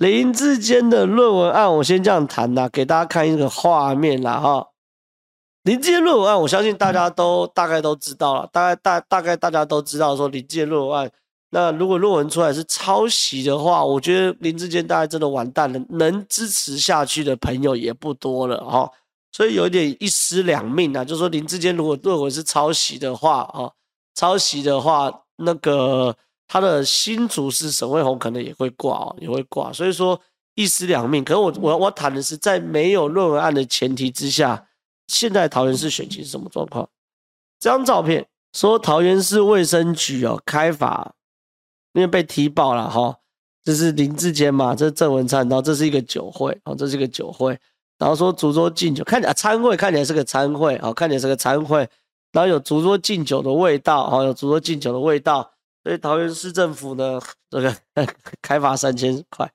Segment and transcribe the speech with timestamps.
[0.00, 4.68] 林志坚的论文案，我先这样谈呐，给大家看一个画面啦哈。
[5.64, 11.12] 林志坚论文案，我相信大家都大概都知道了，大概大大概大家都知道说林志坚论文案。
[11.50, 18.90] 那如果论文出来是抄袭的话，我觉得林志坚大概真的完蛋了，能支持下去的朋友也不多了哈。
[19.32, 23.70] 所以有一点一尸两命啊，就说林志坚如果论文是抄袭的话啊，
[24.14, 26.16] 抄袭的话，那个
[26.52, 29.72] 他的新竹市沈惠虹可能也会挂哦，也会挂。
[29.72, 30.20] 所以说
[30.56, 31.22] 一尸两命。
[31.22, 34.66] 可是我我我谈的是在没有论文案的前提之下，
[35.06, 36.88] 现在桃园市选情是什么状况？
[37.60, 41.14] 这张照片说桃园市卫生局哦开罚。
[41.92, 43.16] 因为被踢爆了哈，
[43.64, 47.58] 这是林志坚嘛，这是郑文灿，然后这是一个酒会，哦，这是一个酒会，
[47.98, 51.78] 然后说竹桌敬酒，看起来餐会看起来是个餐会，哦，看起来是个餐会，
[52.30, 55.50] 然后有竹桌敬酒的味道，哦，有竹桌敬酒的味道，
[55.82, 57.74] 所以桃园市政府呢，这个
[58.42, 59.50] 开罚三千块，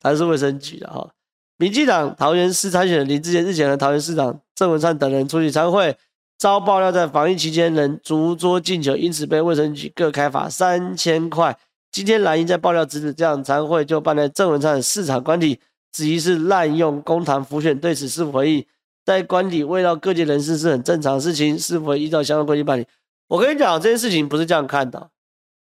[0.00, 1.10] 桃园市卫生局的哈，
[1.56, 5.96] 民进党桃园市参选人林志杰日前和桃园市长郑文灿等人出席参会，
[6.38, 11.58] 遭爆料在防疫期间仍逐桌敬酒，因此被卫生局各开罚三千块。
[11.90, 15.60] 今天蓝营在爆料指指这样参会就办在郑文灿的市场官邸，
[15.92, 18.66] 质疑是滥用公堂辅选，对此是否回应？
[19.04, 22.86] 在官邸慰劳各界人士是很正常事情，是否依照相关规定办理？
[23.28, 25.10] 我跟你讲，这件事情不是这样看的，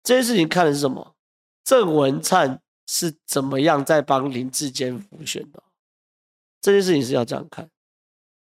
[0.03, 1.15] 这件事情看的是什么？
[1.65, 5.63] 郑文灿是怎么样在帮林志坚复选的？
[6.61, 7.71] 这件事情是要这样看。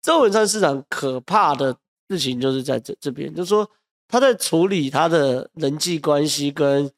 [0.02, 1.78] 郑文灿市长可怕的
[2.10, 3.70] 事情就是在这这边，就是说
[4.08, 6.92] 他在处理他的人际关系跟。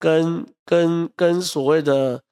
[0.00, 2.22] 跟跟跟所谓的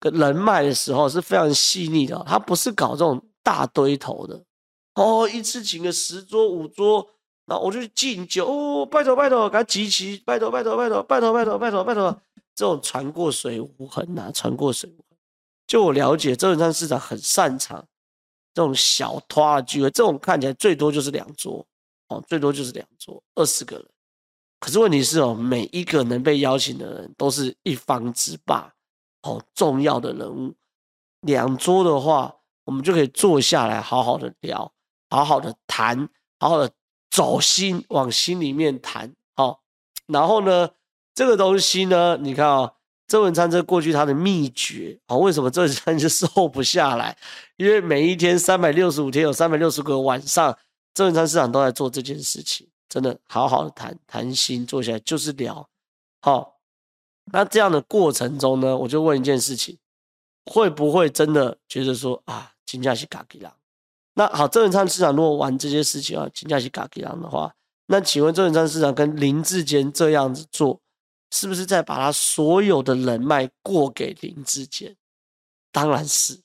[0.00, 4.42] 跟人脉的时候是非常细腻的，他不是搞这种大堆头的
[4.94, 7.06] 哦，一次请个十桌五桌，
[7.46, 12.20] 那我就去敬酒，哦，拜托拜托，给他集齐，拜托拜托拜托拜托拜托拜托，
[12.54, 15.18] 这种船过水无痕呐，船过水无痕。
[15.66, 17.84] 就我了解，周永昌市长很擅长
[18.54, 21.66] 这种小拖的聚会，这种看起来最多就是两桌，
[22.08, 23.86] 哦，最多就是两桌，二十个人。
[24.60, 28.72] 可是问题是哦，每一个能被邀请的人都是一方之霸，
[29.22, 30.54] 哦，重要的人物。
[31.20, 32.34] 两桌的话，
[32.64, 34.72] 我们就可以坐下来好好的聊，
[35.10, 36.70] 好好的谈，好好的
[37.14, 39.14] 走心，往心里面谈。
[39.36, 39.62] 好，
[40.08, 40.68] 然后呢，
[41.14, 42.72] 这个东西呢，你看啊，
[43.06, 47.16] 郑文灿这过去他的秘诀啊，为什么郑文灿 就瘦不下来？
[47.56, 50.58] 因为每一天三百六十五天有三百六十个晚上，
[50.92, 52.66] 郑文灿市长都在做这件事情。
[52.88, 55.68] 真的好好的谈谈心，坐下来就是聊。
[56.20, 56.56] 好，
[57.32, 59.78] 那这样的过程中呢，我就问一件事情：
[60.46, 63.52] 会不会真的觉得说啊，金价是嘎吉郎？
[64.14, 67.52] 那好，郑文灿市长如果玩这些事情啊，金价是嘎吉郎的话，
[67.86, 70.80] 那请问郑文灿市长跟林志坚这样子做，
[71.32, 74.96] 是不是在把他所有的人脉过给林志坚？
[75.72, 76.40] 当然是。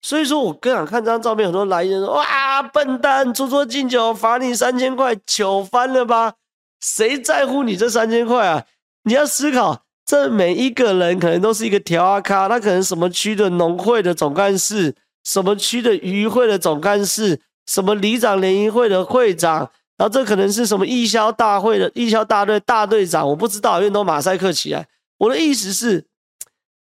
[0.00, 6.34] 所以说我更想看这张照片，很多来人说：“哇，笨蛋，逐桌敬酒罚你三千块，糗翻了吧？
[6.80, 8.64] 谁在乎你这三千块啊？
[9.02, 24.88] 你要思考，这每一个人可能都是一个条阿卡，他可能什么区的农会的总干事，什么区的渔会的总干事，什么里长联谊会的会长，然后这可能是什么义消大会的义消大队大队长，我不知道，因为都马赛克起来。
[25.18, 26.06] 我的意思是，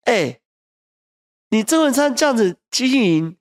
[0.03, 0.37] 哎。”
[1.53, 3.35] 你郑文灿这样子经营，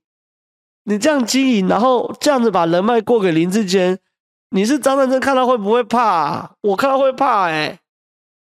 [0.82, 4.00] 你这样经营，然后这样子把人脉过给林志坚，
[4.48, 6.50] 你是张善政看到会不会怕啊？
[6.62, 7.78] 我看到会怕哎、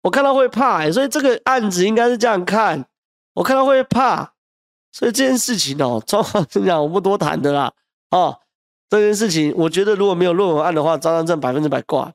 [0.03, 2.85] 我看到会怕哎、所以这个案子应该是这样看，
[3.33, 4.33] 我看到会怕，
[4.95, 7.73] 所以这件事情哦，张善政讲我不多谈的啦
[8.11, 8.33] 啊，
[8.89, 12.13] 这件事情我觉得如果没有论文案的话，张张正百分之百挂。